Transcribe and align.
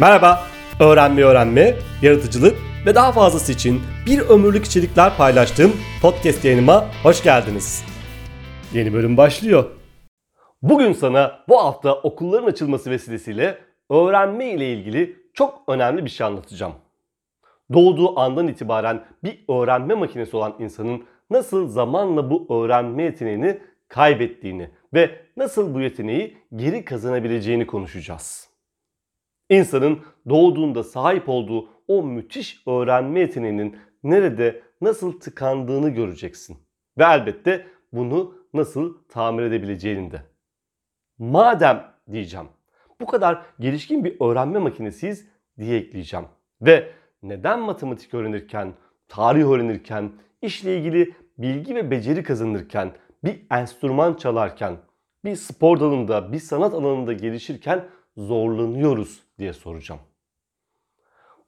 Merhaba, 0.00 0.42
öğrenme 0.80 1.22
öğrenme, 1.22 1.74
yaratıcılık 2.02 2.56
ve 2.86 2.94
daha 2.94 3.12
fazlası 3.12 3.52
için 3.52 3.80
bir 4.06 4.20
ömürlük 4.20 4.64
içerikler 4.64 5.16
paylaştığım 5.16 5.72
podcast 6.02 6.44
yayınıma 6.44 6.84
hoş 7.02 7.22
geldiniz. 7.22 7.84
Yeni 8.74 8.92
bölüm 8.92 9.16
başlıyor. 9.16 9.64
Bugün 10.62 10.92
sana 10.92 11.44
bu 11.48 11.64
hafta 11.64 11.94
okulların 11.94 12.46
açılması 12.46 12.90
vesilesiyle 12.90 13.58
öğrenme 13.90 14.50
ile 14.50 14.72
ilgili 14.72 15.16
çok 15.34 15.62
önemli 15.68 16.04
bir 16.04 16.10
şey 16.10 16.26
anlatacağım. 16.26 16.72
Doğduğu 17.72 18.20
andan 18.20 18.48
itibaren 18.48 19.04
bir 19.24 19.44
öğrenme 19.48 19.94
makinesi 19.94 20.36
olan 20.36 20.54
insanın 20.58 21.04
nasıl 21.30 21.68
zamanla 21.68 22.30
bu 22.30 22.46
öğrenme 22.64 23.02
yeteneğini 23.02 23.58
kaybettiğini 23.88 24.70
ve 24.94 25.10
nasıl 25.36 25.74
bu 25.74 25.80
yeteneği 25.80 26.36
geri 26.56 26.84
kazanabileceğini 26.84 27.66
konuşacağız. 27.66 28.51
İnsanın 29.52 30.00
doğduğunda 30.28 30.84
sahip 30.84 31.28
olduğu 31.28 31.68
o 31.88 32.02
müthiş 32.02 32.62
öğrenme 32.66 33.20
yeteneğinin 33.20 33.76
nerede 34.02 34.62
nasıl 34.80 35.20
tıkandığını 35.20 35.90
göreceksin. 35.90 36.58
Ve 36.98 37.04
elbette 37.04 37.66
bunu 37.92 38.34
nasıl 38.54 38.98
tamir 39.08 39.42
edebileceğini 39.42 40.10
de. 40.10 40.22
Madem 41.18 41.84
diyeceğim 42.12 42.46
bu 43.00 43.06
kadar 43.06 43.42
gelişkin 43.60 44.04
bir 44.04 44.16
öğrenme 44.20 44.58
makinesiyiz 44.58 45.28
diye 45.58 45.78
ekleyeceğim. 45.78 46.26
Ve 46.62 46.92
neden 47.22 47.60
matematik 47.60 48.14
öğrenirken, 48.14 48.74
tarih 49.08 49.44
öğrenirken, 49.44 50.12
işle 50.42 50.78
ilgili 50.78 51.14
bilgi 51.38 51.74
ve 51.74 51.90
beceri 51.90 52.22
kazanırken, 52.22 52.92
bir 53.24 53.46
enstrüman 53.50 54.14
çalarken, 54.14 54.76
bir 55.24 55.36
spor 55.36 55.80
dalında, 55.80 56.32
bir 56.32 56.38
sanat 56.38 56.74
alanında 56.74 57.12
gelişirken 57.12 57.84
zorlanıyoruz 58.16 59.22
diye 59.38 59.52
soracağım. 59.52 60.00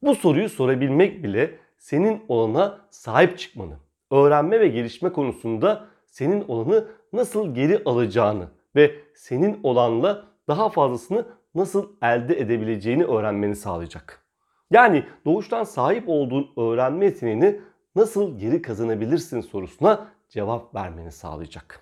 Bu 0.03 0.15
soruyu 0.15 0.49
sorabilmek 0.49 1.25
bile 1.25 1.59
senin 1.79 2.23
olana 2.29 2.81
sahip 2.91 3.39
çıkmanı, 3.39 3.77
öğrenme 4.11 4.61
ve 4.61 4.69
gelişme 4.69 5.13
konusunda 5.13 5.87
senin 6.07 6.45
olanı 6.49 6.89
nasıl 7.13 7.55
geri 7.55 7.83
alacağını 7.85 8.49
ve 8.77 8.95
senin 9.15 9.61
olanla 9.63 10.25
daha 10.49 10.69
fazlasını 10.69 11.27
nasıl 11.55 11.93
elde 12.03 12.41
edebileceğini 12.41 13.05
öğrenmeni 13.05 13.57
sağlayacak. 13.57 14.25
Yani 14.71 15.05
doğuştan 15.25 15.65
sahip 15.65 16.05
olduğun 16.07 16.51
öğrenme 16.57 17.05
yeteneğini 17.05 17.61
nasıl 17.97 18.39
geri 18.39 18.63
kazanabilirsin 18.63 19.41
sorusuna 19.41 20.09
cevap 20.29 20.75
vermeni 20.75 21.13
sağlayacak. 21.13 21.81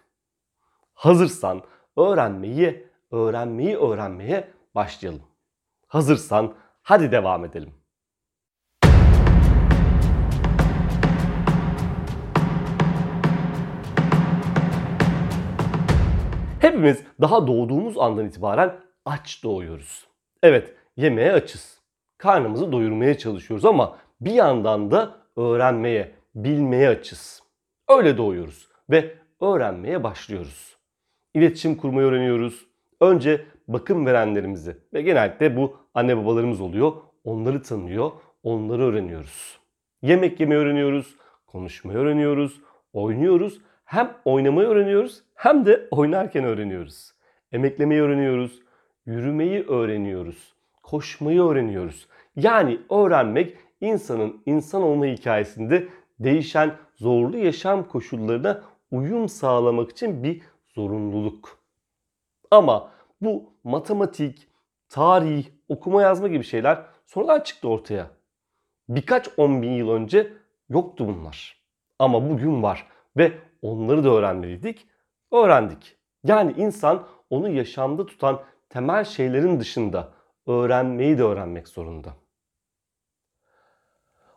Hazırsan 0.94 1.62
öğrenmeyi, 1.97 2.86
öğrenmeyi 3.10 3.77
öğrenmeye 3.77 4.50
başlayalım. 4.75 5.23
Hazırsan 5.87 6.55
hadi 6.83 7.12
devam 7.12 7.45
edelim. 7.45 7.75
Hepimiz 16.61 17.05
daha 17.20 17.47
doğduğumuz 17.47 17.98
andan 17.98 18.27
itibaren 18.27 18.81
aç 19.05 19.45
doğuyoruz. 19.45 20.06
Evet, 20.43 20.75
yemeğe 20.97 21.33
açız. 21.33 21.81
Karnımızı 22.19 22.73
doyurmaya 22.73 23.19
çalışıyoruz 23.19 23.65
ama 23.65 23.98
bir 24.20 24.33
yandan 24.33 24.91
da 24.91 25.17
öğrenmeye, 25.37 26.15
bilmeye 26.34 26.89
açız. 26.89 27.43
Öyle 27.89 28.17
doğuyoruz 28.17 28.69
ve 28.91 29.15
öğrenmeye 29.41 30.05
başlıyoruz. 30.05 30.77
İletişim 31.34 31.77
kurmayı 31.77 32.06
öğreniyoruz. 32.06 32.67
Önce 33.03 33.45
bakım 33.69 34.06
verenlerimizi 34.06 34.77
ve 34.95 35.03
genellikle 35.03 35.56
bu 35.56 35.77
anne 35.95 36.17
babalarımız 36.17 36.61
oluyor. 36.61 36.92
Onları 37.25 37.62
tanıyor, 37.62 38.11
onları 38.42 38.83
öğreniyoruz. 38.83 39.59
Yemek 40.03 40.41
yemeyi 40.41 40.60
öğreniyoruz, 40.60 41.16
konuşmayı 41.47 41.99
öğreniyoruz, 41.99 42.60
oynuyoruz. 42.93 43.60
Hem 43.84 44.12
oynamayı 44.25 44.69
öğreniyoruz 44.69 45.22
hem 45.34 45.66
de 45.66 45.88
oynarken 45.91 46.44
öğreniyoruz. 46.44 47.12
Emeklemeyi 47.53 48.00
öğreniyoruz, 48.00 48.62
yürümeyi 49.06 49.66
öğreniyoruz, 49.66 50.55
koşmayı 50.82 51.43
öğreniyoruz. 51.43 52.09
Yani 52.37 52.81
öğrenmek 52.91 53.56
insanın 53.81 54.43
insan 54.47 54.82
olma 54.82 55.06
hikayesinde 55.06 55.88
değişen 56.21 56.72
zorlu 56.97 57.38
yaşam 57.38 57.88
koşullarına 57.88 58.62
uyum 58.91 59.28
sağlamak 59.28 59.91
için 59.91 60.22
bir 60.22 60.43
zorunluluk. 60.75 61.62
Ama 62.53 62.91
bu 63.22 63.53
matematik, 63.65 64.49
tarih, 64.88 65.47
okuma 65.69 66.03
yazma 66.03 66.28
gibi 66.28 66.44
şeyler 66.44 66.83
sonradan 67.06 67.41
çıktı 67.41 67.69
ortaya. 67.69 68.10
Birkaç 68.88 69.28
on 69.37 69.62
bin 69.62 69.72
yıl 69.72 69.91
önce 69.91 70.33
yoktu 70.69 71.06
bunlar. 71.09 71.62
Ama 71.99 72.31
bugün 72.31 72.62
var 72.62 72.87
ve 73.16 73.32
onları 73.62 74.05
da 74.05 74.11
öğrenmeliydik. 74.11 74.87
Öğrendik. 75.32 75.97
Yani 76.25 76.55
insan 76.56 77.06
onu 77.31 77.49
yaşamda 77.49 78.06
tutan 78.06 78.43
temel 78.69 79.05
şeylerin 79.05 79.61
dışında 79.61 80.12
öğrenmeyi 80.47 81.19
de 81.19 81.22
öğrenmek 81.22 81.69
zorunda. 81.69 82.15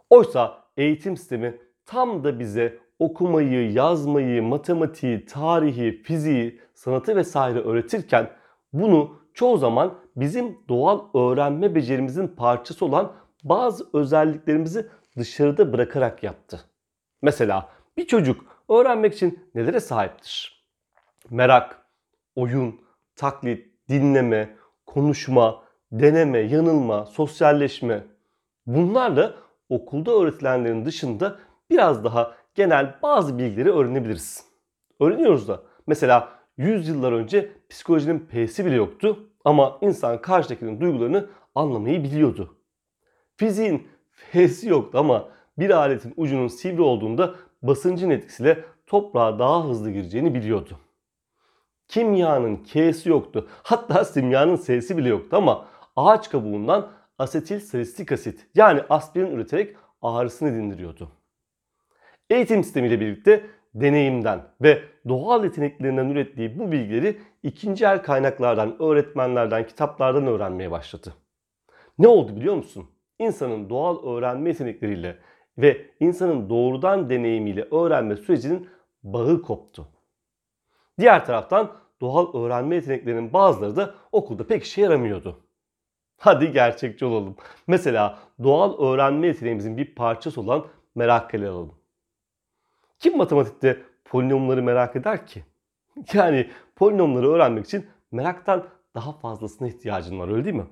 Oysa 0.10 0.64
eğitim 0.78 1.18
sistemi 1.18 1.58
tam 1.86 2.24
da 2.24 2.40
bize 2.40 2.80
okumayı, 3.00 3.72
yazmayı, 3.72 4.44
matematiği, 4.44 5.26
tarihi, 5.26 6.04
fiziği, 6.04 6.62
sanatı 6.74 7.16
vesaire 7.16 7.60
öğretirken 7.60 8.30
bunu 8.82 9.20
çoğu 9.34 9.58
zaman 9.58 9.94
bizim 10.16 10.60
doğal 10.70 11.02
öğrenme 11.14 11.76
becerimizin 11.76 12.28
parçası 12.28 12.86
olan 12.86 13.14
bazı 13.44 13.90
özelliklerimizi 13.94 14.90
dışarıda 15.18 15.74
bırakarak 15.74 16.24
yaptı. 16.24 16.62
Mesela 17.22 17.70
bir 17.98 18.08
çocuk 18.08 18.46
öğrenmek 18.70 19.14
için 19.14 19.50
nelere 19.56 19.80
sahiptir? 19.80 20.66
Merak, 21.30 21.86
oyun, 22.36 22.82
taklit, 23.16 23.90
dinleme, 23.90 24.56
konuşma, 24.86 25.64
deneme, 25.92 26.40
yanılma, 26.40 27.06
sosyalleşme. 27.06 28.04
Bunlarla 28.66 29.36
okulda 29.70 30.12
öğretilenlerin 30.12 30.86
dışında 30.86 31.40
biraz 31.70 32.04
daha 32.04 32.36
genel 32.56 32.96
bazı 33.02 33.38
bilgileri 33.38 33.72
öğrenebiliriz. 33.72 34.46
Öğreniyoruz 35.00 35.48
da. 35.48 35.64
Mesela 35.88 36.30
100 36.58 36.88
yıllar 36.88 37.12
önce 37.12 37.52
psikolojinin 37.76 38.20
P'si 38.20 38.66
bile 38.66 38.76
yoktu 38.76 39.30
ama 39.46 39.78
insan 39.82 40.22
karşıdakinin 40.22 40.82
duygularını 40.82 41.30
anlamayı 41.56 42.04
biliyordu. 42.04 42.58
Fiziğin 43.36 43.88
F'si 44.12 44.70
yoktu 44.70 44.98
ama 44.98 45.30
bir 45.58 45.70
aletin 45.70 46.14
ucunun 46.18 46.48
sivri 46.48 46.82
olduğunda 46.82 47.36
basıncın 47.62 48.10
etkisiyle 48.10 48.66
toprağa 48.86 49.40
daha 49.40 49.66
hızlı 49.68 49.92
gireceğini 49.92 50.34
biliyordu. 50.34 50.80
Kimyanın 51.88 52.56
K'si 52.56 53.10
yoktu. 53.10 53.48
Hatta 53.64 54.06
simyanın 54.06 54.56
S'si 54.56 54.98
bile 54.98 55.10
yoktu 55.10 55.38
ama 55.38 55.68
ağaç 55.96 56.30
kabuğundan 56.30 56.92
asetil 57.18 57.60
salitik 57.60 58.12
asit 58.12 58.48
yani 58.56 58.82
aspirin 58.90 59.32
üreterek 59.32 59.76
ağrısını 60.02 60.54
dindiriyordu. 60.54 61.12
Eğitim 62.30 62.64
sistemiyle 62.64 63.00
birlikte 63.00 63.46
deneyimden 63.76 64.42
ve 64.62 64.84
doğal 65.10 65.44
yeteneklerinden 65.44 66.10
ürettiği 66.10 66.60
bu 66.60 66.72
bilgileri 66.72 67.18
ikinci 67.44 67.86
el 67.86 68.04
kaynaklardan, 68.04 68.82
öğretmenlerden, 68.82 69.68
kitaplardan 69.68 70.28
öğrenmeye 70.28 70.72
başladı. 70.72 71.14
Ne 72.00 72.08
oldu 72.08 72.36
biliyor 72.36 72.56
musun? 72.56 72.86
İnsanın 73.20 73.70
doğal 73.70 74.06
öğrenme 74.08 74.50
yetenekleriyle 74.50 75.18
ve 75.58 75.86
insanın 76.00 76.50
doğrudan 76.50 77.10
deneyimiyle 77.10 77.68
öğrenme 77.72 78.16
sürecinin 78.16 78.70
bağı 79.04 79.42
koptu. 79.42 79.88
Diğer 81.00 81.26
taraftan 81.26 81.72
doğal 82.02 82.44
öğrenme 82.44 82.76
yeteneklerinin 82.76 83.34
bazıları 83.34 83.76
da 83.76 83.94
okulda 84.12 84.48
pek 84.48 84.64
işe 84.64 84.82
yaramıyordu. 84.82 85.40
Hadi 86.18 86.52
gerçekçi 86.52 87.06
olalım. 87.06 87.36
Mesela 87.68 88.20
doğal 88.44 88.80
öğrenme 88.80 89.28
yeteneğimizin 89.28 89.78
bir 89.78 89.96
parçası 89.96 90.42
olan 90.42 90.66
merak 90.96 91.34
ele 91.34 91.50
alalım. 91.50 91.76
Kim 93.06 93.18
matematikte 93.18 93.82
polinomları 94.06 94.64
merak 94.64 94.96
eder 94.96 95.28
ki? 95.28 95.44
Yani 96.14 96.50
polinomları 96.76 97.32
öğrenmek 97.32 97.66
için 97.66 97.86
meraktan 98.12 98.68
daha 98.96 99.14
fazlasına 99.14 99.68
ihtiyacın 99.68 100.20
var 100.20 100.28
öyle 100.28 100.46
değil 100.46 100.56
mi? 100.56 100.68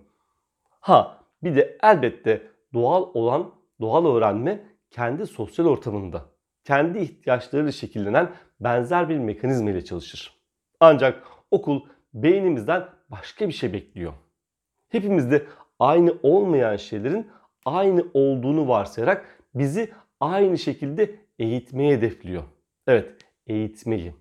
Ha 0.79 1.17
bir 1.43 1.55
de 1.55 1.77
elbette 1.83 2.47
doğal 2.73 3.09
olan 3.13 3.51
doğal 3.81 4.15
öğrenme 4.15 4.63
kendi 4.89 5.27
sosyal 5.27 5.65
ortamında, 5.65 6.25
kendi 6.63 6.99
ihtiyaçlarıyla 6.99 7.71
şekillenen 7.71 8.29
benzer 8.59 9.09
bir 9.09 9.17
mekanizma 9.17 9.69
ile 9.69 9.85
çalışır. 9.85 10.39
Ancak 10.79 11.23
okul 11.51 11.81
beynimizden 12.13 12.89
başka 13.09 13.47
bir 13.47 13.53
şey 13.53 13.73
bekliyor. 13.73 14.13
Hepimizde 14.89 15.45
aynı 15.79 16.13
olmayan 16.23 16.75
şeylerin 16.75 17.27
aynı 17.65 18.05
olduğunu 18.13 18.67
varsayarak 18.67 19.39
bizi 19.55 19.91
aynı 20.19 20.57
şekilde 20.57 21.22
eğitmeyi 21.39 21.97
hedefliyor. 21.97 22.43
Evet, 22.87 23.11
eğitmeyi. 23.47 24.13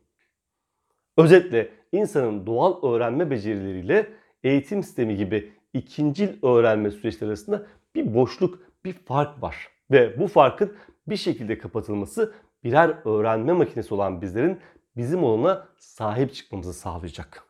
Özetle 1.16 1.72
insanın 1.92 2.46
doğal 2.46 2.92
öğrenme 2.92 3.30
becerileriyle 3.30 4.12
eğitim 4.44 4.82
sistemi 4.82 5.16
gibi 5.16 5.52
ikincil 5.72 6.28
öğrenme 6.42 6.90
süreçleri 6.90 7.28
arasında 7.28 7.66
bir 7.94 8.14
boşluk, 8.14 8.58
bir 8.84 8.92
fark 8.92 9.42
var. 9.42 9.68
Ve 9.90 10.18
bu 10.18 10.26
farkın 10.26 10.76
bir 11.06 11.16
şekilde 11.16 11.58
kapatılması 11.58 12.34
birer 12.64 12.96
öğrenme 13.04 13.52
makinesi 13.52 13.94
olan 13.94 14.22
bizlerin 14.22 14.60
bizim 14.96 15.24
olana 15.24 15.68
sahip 15.78 16.34
çıkmamızı 16.34 16.74
sağlayacak. 16.74 17.44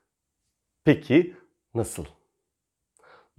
Peki 0.84 1.36
nasıl? 1.74 2.04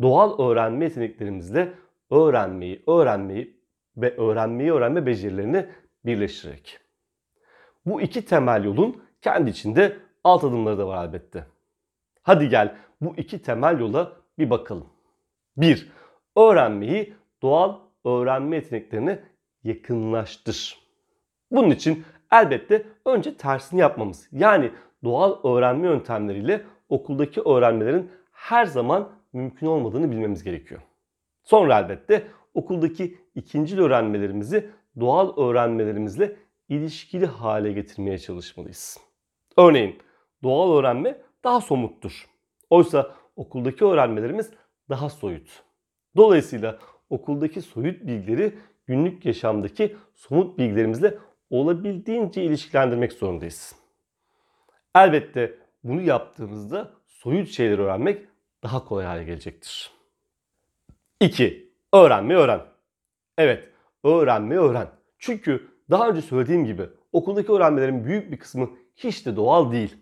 Doğal 0.01 0.49
öğrenme 0.49 0.85
yeteneklerimizle 0.85 1.73
öğrenmeyi, 2.11 2.83
öğrenmeyi 2.87 3.57
ve 3.97 4.17
öğrenmeyi 4.17 4.73
öğrenme 4.73 5.05
becerilerini 5.05 5.65
birleştirerek. 6.05 6.79
Bu 7.85 8.01
iki 8.01 8.25
temel 8.25 8.63
yolun 8.63 9.03
kendi 9.21 9.49
içinde 9.49 9.97
alt 10.23 10.43
adımları 10.43 10.77
da 10.77 10.87
var 10.87 11.07
elbette. 11.07 11.45
Hadi 12.23 12.49
gel 12.49 12.75
bu 13.01 13.13
iki 13.17 13.41
temel 13.41 13.79
yola 13.79 14.13
bir 14.39 14.49
bakalım. 14.49 14.87
1. 15.57 15.91
Öğrenmeyi 16.37 17.13
doğal 17.41 17.79
öğrenme 18.05 18.55
yeteneklerine 18.55 19.23
yakınlaştır. 19.63 20.79
Bunun 21.51 21.69
için 21.69 22.03
elbette 22.31 22.85
önce 23.05 23.37
tersini 23.37 23.79
yapmamız. 23.79 24.27
Yani 24.31 24.71
doğal 25.03 25.55
öğrenme 25.55 25.87
yöntemleriyle 25.87 26.65
okuldaki 26.89 27.41
öğrenmelerin 27.41 28.11
her 28.31 28.65
zaman 28.65 29.09
mümkün 29.33 29.67
olmadığını 29.67 30.11
bilmemiz 30.11 30.43
gerekiyor. 30.43 30.81
Sonra 31.43 31.79
elbette 31.79 32.27
okuldaki 32.53 33.17
ikincil 33.35 33.79
öğrenmelerimizi 33.79 34.69
doğal 34.99 35.37
öğrenmelerimizle 35.37 36.35
ilişkili 36.69 37.25
hale 37.25 37.71
getirmeye 37.71 38.19
çalışmalıyız. 38.19 38.99
Örneğin 39.57 39.99
doğal 40.43 40.77
öğrenme 40.77 41.21
daha 41.43 41.61
somuttur. 41.61 42.29
Oysa 42.69 43.15
okuldaki 43.35 43.85
öğrenmelerimiz 43.85 44.51
daha 44.89 45.09
soyut. 45.09 45.63
Dolayısıyla 46.15 46.79
okuldaki 47.09 47.61
soyut 47.61 48.07
bilgileri 48.07 48.55
günlük 48.87 49.25
yaşamdaki 49.25 49.95
somut 50.15 50.57
bilgilerimizle 50.57 51.17
olabildiğince 51.49 52.43
ilişkilendirmek 52.43 53.13
zorundayız. 53.13 53.75
Elbette 54.95 55.55
bunu 55.83 56.01
yaptığımızda 56.01 56.93
soyut 57.07 57.49
şeyleri 57.49 57.81
öğrenmek 57.81 58.21
daha 58.63 58.85
kolay 58.85 59.05
hale 59.05 59.23
gelecektir. 59.23 59.91
2. 61.19 61.73
Öğrenmeyi 61.93 62.39
öğren. 62.39 62.61
Evet, 63.37 63.72
öğrenmeyi 64.03 64.61
öğren. 64.61 64.87
Çünkü 65.19 65.67
daha 65.89 66.09
önce 66.09 66.21
söylediğim 66.21 66.65
gibi 66.65 66.89
okuldaki 67.11 67.51
öğrenmelerin 67.51 68.05
büyük 68.05 68.31
bir 68.31 68.37
kısmı 68.37 68.69
hiç 68.95 69.25
de 69.25 69.35
doğal 69.35 69.71
değil. 69.71 69.97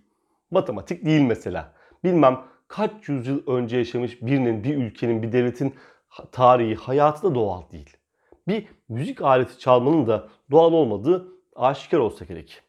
Matematik 0.52 1.06
değil 1.06 1.22
mesela. 1.22 1.74
Bilmem 2.04 2.42
kaç 2.68 3.10
yüzyıl 3.10 3.48
önce 3.48 3.78
yaşamış 3.78 4.22
birinin, 4.22 4.64
bir 4.64 4.78
ülkenin, 4.78 5.24
bir 5.24 5.32
devletin 5.32 5.76
tarihi, 6.32 6.76
hayatı 6.76 7.24
da 7.24 7.36
doğal 7.36 7.72
değil. 7.72 7.98
Bir 8.48 8.68
müzik 8.90 9.22
aleti 9.22 9.60
çalmanın 9.60 10.08
da 10.08 10.28
doğal 10.52 10.74
olmadığı 10.74 11.28
aşikar 11.56 12.00
olsa 12.00 12.26
gerek. 12.26 12.62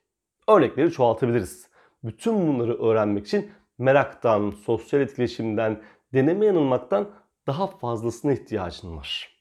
Örnekleri 0.49 0.91
çoğaltabiliriz. 0.91 1.69
Bütün 2.05 2.49
bunları 2.49 2.83
öğrenmek 2.83 3.27
için 3.27 3.51
meraktan, 3.79 4.51
sosyal 4.51 5.01
etkileşimden, 5.03 5.83
deneme 6.15 6.47
yanılmaktan 6.47 7.11
daha 7.47 7.67
fazlasına 7.67 8.33
ihtiyacın 8.33 8.97
var. 8.97 9.32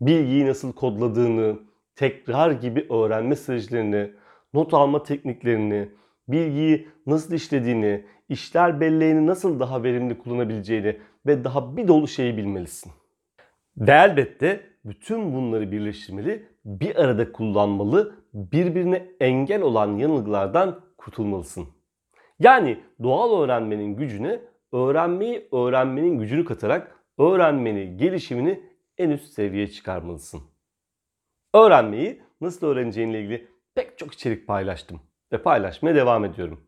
Bilgiyi 0.00 0.46
nasıl 0.46 0.72
kodladığını, 0.72 1.58
tekrar 1.96 2.50
gibi 2.50 2.86
öğrenme 2.90 3.36
süreçlerini, 3.36 4.10
not 4.54 4.74
alma 4.74 5.02
tekniklerini, 5.02 5.88
bilgiyi 6.28 6.88
nasıl 7.06 7.34
işlediğini, 7.34 8.04
işler 8.28 8.80
belleğini 8.80 9.26
nasıl 9.26 9.60
daha 9.60 9.82
verimli 9.82 10.18
kullanabileceğini 10.18 10.96
ve 11.26 11.44
daha 11.44 11.76
bir 11.76 11.88
dolu 11.88 12.08
şeyi 12.08 12.36
bilmelisin. 12.36 12.92
Ve 13.76 13.90
elbette 13.90 14.60
bütün 14.84 15.34
bunları 15.34 15.72
birleştirmeli, 15.72 16.46
bir 16.64 16.96
arada 16.96 17.32
kullanmalı, 17.32 18.14
birbirine 18.34 19.06
engel 19.20 19.62
olan 19.62 19.96
yanılgılardan 19.96 20.80
kurtulmalısın. 20.98 21.66
Yani 22.38 22.78
doğal 23.02 23.42
öğrenmenin 23.42 23.96
gücüne 23.96 24.40
öğrenmeyi 24.72 25.48
öğrenmenin 25.52 26.18
gücünü 26.18 26.44
katarak 26.44 26.96
öğrenmeni, 27.18 27.96
gelişimini 27.96 28.69
en 29.00 29.10
üst 29.10 29.32
seviyeye 29.32 29.70
çıkarmalısın. 29.70 30.42
Öğrenmeyi 31.54 32.22
nasıl 32.40 32.66
öğreneceğinle 32.66 33.20
ilgili 33.20 33.48
pek 33.74 33.98
çok 33.98 34.14
içerik 34.14 34.46
paylaştım 34.46 35.00
ve 35.32 35.42
paylaşmaya 35.42 35.94
devam 35.94 36.24
ediyorum. 36.24 36.66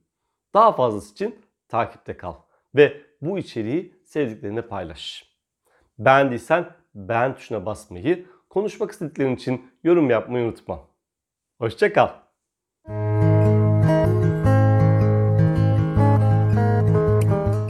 Daha 0.54 0.72
fazlası 0.72 1.12
için 1.12 1.38
takipte 1.68 2.16
kal 2.16 2.34
ve 2.74 3.02
bu 3.20 3.38
içeriği 3.38 3.94
sevdiklerine 4.04 4.62
paylaş. 4.62 5.32
Beğendiysen 5.98 6.74
beğen 6.94 7.34
tuşuna 7.34 7.66
basmayı, 7.66 8.26
konuşmak 8.48 8.90
istediklerin 8.90 9.36
için 9.36 9.70
yorum 9.84 10.10
yapmayı 10.10 10.44
unutma. 10.44 10.88
Hoşçakal. 11.58 12.21